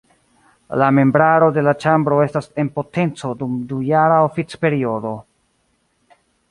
La 0.81 0.87
membraro 0.99 1.49
de 1.57 1.65
la 1.67 1.73
ĉambro 1.85 2.17
estas 2.25 2.49
en 2.63 2.73
potenco 2.79 3.31
dum 3.43 3.61
dujara 3.73 4.19
oficperiodo. 4.31 5.17